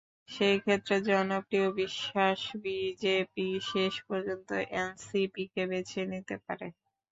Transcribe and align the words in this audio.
সেই 0.29 0.57
ক্ষেত্রে 0.59 0.95
জনপ্রিয় 1.09 1.67
বিশ্বাস, 1.79 2.39
বিজেপি 2.63 3.39
শেষ 3.71 3.93
পর্যন্ত 4.07 4.49
এনসিপিকে 4.77 5.63
বেছে 5.71 6.01
নিতে 6.11 6.35
পারে। 6.45 6.67